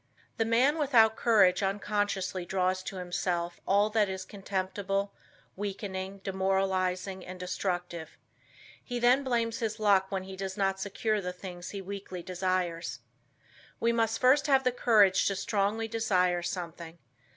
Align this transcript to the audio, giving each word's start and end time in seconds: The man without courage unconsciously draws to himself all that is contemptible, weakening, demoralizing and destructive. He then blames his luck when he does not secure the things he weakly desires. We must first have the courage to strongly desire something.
The 0.37 0.45
man 0.45 0.79
without 0.79 1.15
courage 1.15 1.61
unconsciously 1.61 2.43
draws 2.43 2.81
to 2.81 2.95
himself 2.95 3.61
all 3.67 3.91
that 3.91 4.09
is 4.09 4.25
contemptible, 4.25 5.13
weakening, 5.55 6.21
demoralizing 6.23 7.23
and 7.23 7.39
destructive. 7.39 8.17
He 8.83 8.97
then 8.97 9.23
blames 9.23 9.59
his 9.59 9.79
luck 9.79 10.09
when 10.11 10.23
he 10.23 10.35
does 10.35 10.57
not 10.57 10.79
secure 10.79 11.21
the 11.21 11.31
things 11.31 11.69
he 11.69 11.83
weakly 11.83 12.23
desires. 12.23 13.01
We 13.79 13.91
must 13.91 14.17
first 14.17 14.47
have 14.47 14.63
the 14.63 14.71
courage 14.71 15.27
to 15.27 15.35
strongly 15.35 15.87
desire 15.87 16.41
something. 16.41 16.97